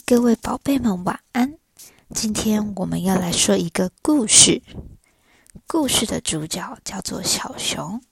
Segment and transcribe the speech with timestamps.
[0.00, 1.58] 各位宝贝们晚安。
[2.14, 4.62] 今天我们要来说一个故事。
[5.66, 8.02] 故事的主角叫做小熊。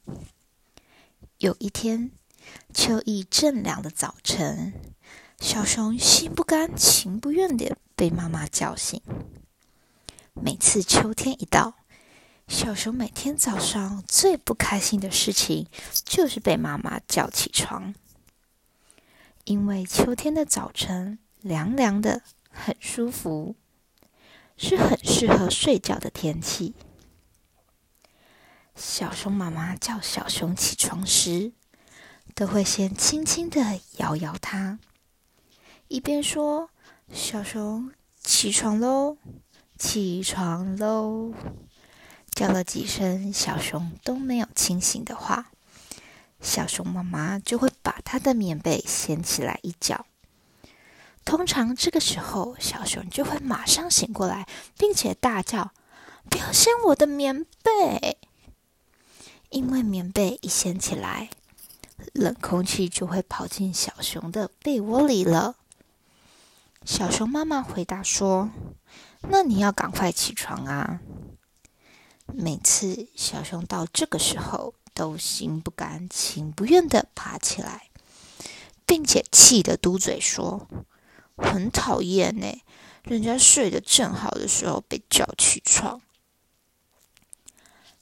[1.39, 2.11] 有一天，
[2.75, 4.75] 秋意正凉的早晨，
[5.41, 9.01] 小熊心不甘情不愿地被妈妈叫醒。
[10.35, 11.77] 每次秋天一到，
[12.47, 15.67] 小熊每天早上最不开心的事情
[16.05, 17.95] 就是被妈妈叫起床。
[19.45, 23.55] 因为秋天的早晨凉凉的，很舒服，
[24.57, 26.75] 是很适合睡觉的天气。
[28.75, 31.53] 小熊妈妈叫小熊起床时，
[32.35, 34.79] 都会先轻轻的摇摇它，
[35.89, 36.71] 一边说
[37.13, 39.19] ：“小熊起床喽，
[39.79, 41.33] 起床喽。”
[42.33, 45.51] 叫了几声小熊都没有清醒的话。
[46.41, 50.07] 小熊妈妈就会把它的棉被掀起来一角。
[51.31, 55.71] 通常这个时候，小熊就会马上醒过来，并且大叫
[56.29, 58.19] ：“不要掀我的棉被！”
[59.51, 61.31] 因为棉被一掀起来，
[62.15, 65.55] 冷空气就会跑进小熊的被窝里了。
[66.85, 68.51] 小熊妈妈回答说
[69.31, 70.99] ：“那你要赶快起床啊！”
[72.27, 77.89] 每次小熊到这个时候，都心不甘情不愿的爬起来，
[78.85, 80.67] 并且气得嘟嘴说
[81.41, 82.63] ：“很讨厌呢，
[83.03, 86.01] 人家睡得正好的时候被叫起床。”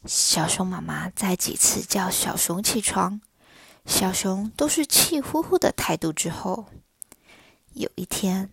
[0.06, 3.20] 小熊妈妈在几次叫小熊起床，
[3.84, 6.66] 小熊都是气呼呼的态度之后，
[7.72, 8.50] 有一天，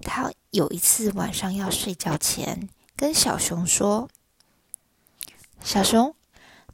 [0.00, 4.08] 他有一次晚上要睡觉前，跟小熊说
[5.62, 6.14] ：“小熊。”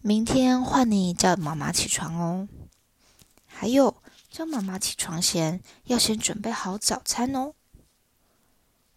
[0.07, 2.47] 明天换你叫妈妈起床哦。
[3.47, 3.97] 还有，
[4.35, 7.55] 叫妈妈起床前要先准备好早餐哦。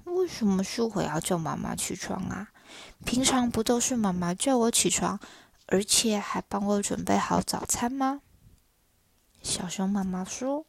[0.06, 2.50] 为什么是我要叫妈妈起床啊？
[3.06, 5.20] 平常不都是妈妈叫我起床，
[5.68, 8.22] 而且还帮我准备好早餐吗？
[9.44, 10.66] 小熊妈妈说：“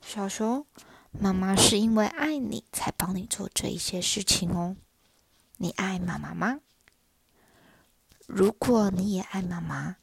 [0.00, 0.64] 小熊，
[1.10, 4.76] 妈妈是因为爱你才帮你做这一些事情哦。
[5.56, 6.60] 你爱妈妈吗？”
[8.28, 9.96] 如果你也爱妈妈，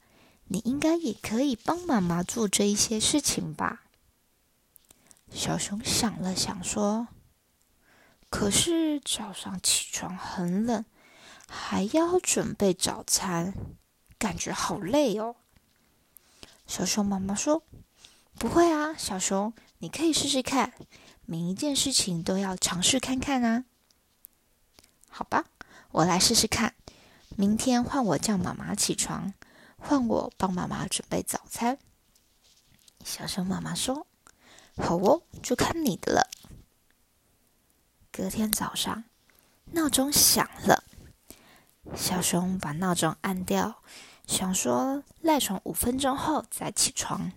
[0.49, 3.83] 你应该也可以帮妈妈做这一些事情吧。
[5.31, 7.07] 小熊想了想说
[8.29, 10.85] ：“可是早上起床很冷，
[11.47, 13.53] 还要准备早餐，
[14.17, 15.35] 感觉好累哦。”
[16.65, 17.63] 小熊妈妈说
[18.39, 20.73] ：“不会啊，小熊，你可以试试看，
[21.25, 23.65] 每一件事情都要尝试看看啊。”
[25.09, 25.45] 好吧，
[25.91, 26.73] 我来试试看。
[27.35, 29.33] 明天换我叫妈妈起床，
[29.77, 31.77] 换我帮妈妈准备早餐。
[33.03, 34.07] 小熊妈妈说
[34.77, 36.29] ：“好哦，就看你的了。”
[38.11, 39.03] 隔天早上，
[39.71, 40.83] 闹钟响了，
[41.95, 43.83] 小熊把闹钟按掉，
[44.25, 47.31] 想说赖床五分钟后再起床。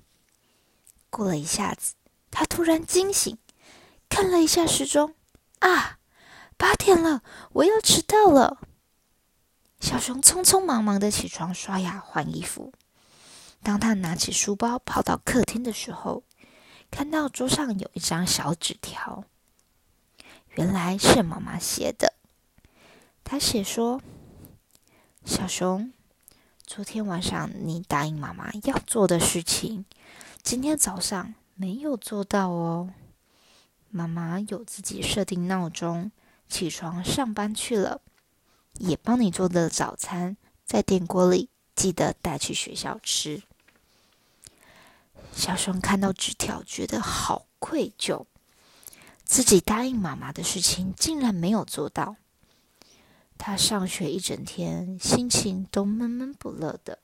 [1.11, 1.95] 过了一下子，
[2.31, 3.37] 他突然惊醒，
[4.09, 5.15] 看了一下时钟，
[5.59, 5.99] 啊，
[6.57, 8.59] 八点了，我要迟到了。
[9.81, 12.73] 小熊匆匆忙忙的起床、刷牙、换衣服。
[13.63, 16.23] 当他拿起书包跑到客厅的时候，
[16.91, 19.25] 看到桌上有一张小纸条，
[20.57, 22.15] 原来是妈妈写的。
[23.25, 24.03] 他写说
[25.25, 25.93] ：“小熊，
[26.67, 29.85] 昨天晚上你答应妈妈要做的事情，
[30.43, 32.93] 今天早上没有做到哦。
[33.89, 36.13] 妈妈有自己设定闹钟，
[36.49, 38.03] 起床上班去了。”
[38.79, 43.43] 也帮你做的早餐，在电锅里，记得带去学校吃。
[45.41, 48.27] 小熊看到纸条，觉得好愧疚，
[49.25, 52.17] 自己答应妈妈的事情竟然没有做到。
[53.39, 56.99] 他上学一整天，心情都闷闷不乐的。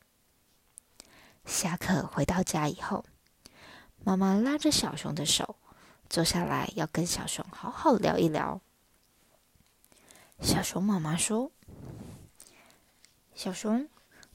[1.46, 3.06] 下课回到家以后，
[4.04, 5.56] 妈妈拉着小熊的手，
[6.10, 8.60] 坐下来要跟小熊好好聊一聊。
[10.42, 11.50] 小熊妈妈说。
[13.34, 13.88] 小熊，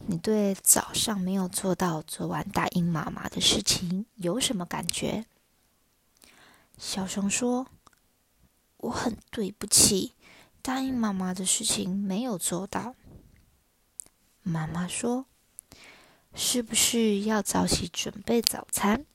[0.08, 5.26] 你对早上没有做到昨晚答应妈妈的事情有什么感觉？
[6.78, 7.68] 小熊说
[8.78, 10.14] ：“我很对不起，
[10.62, 12.96] 答应妈妈的事情没有做到。”
[14.44, 15.28] 妈妈说
[16.36, 19.06] ：“是不是要早起准备早餐，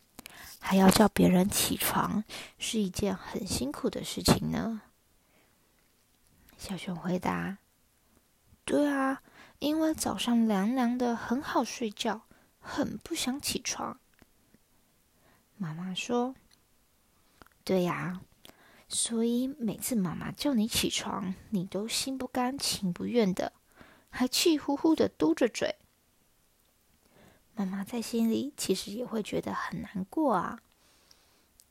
[0.60, 2.24] 还要叫别人起床，
[2.58, 4.80] 是一件很辛苦的事情呢？”
[6.56, 7.58] 小熊回答
[8.64, 9.20] ：“对啊。”
[9.58, 12.22] 因为早上凉凉的，很好睡觉，
[12.58, 13.98] 很不想起床。
[15.56, 16.34] 妈妈说
[17.64, 18.20] ：“对呀，
[18.88, 23.52] 所以每次妈妈叫你起床，你都心不甘情不愿的，
[24.10, 25.76] 还气呼呼的嘟着嘴。
[27.54, 30.60] 妈妈在心里其实也会觉得很难过啊，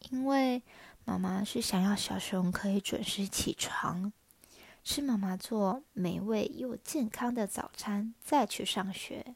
[0.09, 0.63] 因为
[1.03, 4.11] 妈妈是想要小熊可以准时起床，
[4.85, 9.35] 吃妈妈做美味又健康的早餐，再去上学。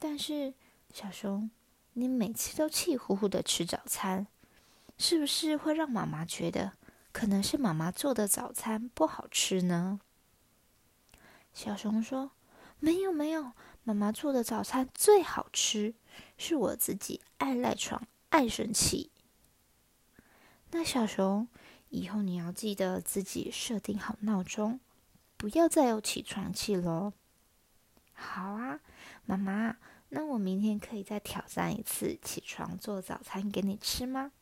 [0.00, 0.54] 但是
[0.92, 1.48] 小熊，
[1.92, 4.26] 你每次都气呼呼的吃早餐，
[4.98, 6.72] 是不是会让妈妈觉得
[7.12, 10.00] 可能是妈妈做的早餐不好吃呢？
[11.54, 12.32] 小熊说
[12.80, 13.52] ：“没有，没有。”
[13.84, 15.94] 妈妈做的早餐最好吃，
[16.36, 19.12] 是我自己爱赖床、爱生气。
[20.72, 21.48] 那小熊，
[21.90, 24.80] 以后你要记得自己设定好闹钟，
[25.36, 27.12] 不要再有起床气喽。
[28.12, 28.80] 好啊，
[29.24, 29.76] 妈妈，
[30.08, 34.32] 那我明天可以再挑战一次，起床做早餐给你吃吗？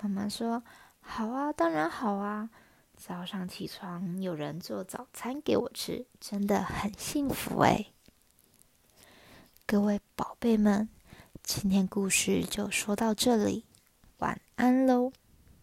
[0.00, 0.62] 妈妈说
[1.00, 2.50] ：“好啊，当然好啊。
[2.96, 7.86] 早上起床有人做早餐给我吃，真的很幸福哎。”
[9.66, 10.88] 各位宝贝们，
[11.42, 13.64] 今天故事就说到这里，
[14.18, 15.12] 晚安喽。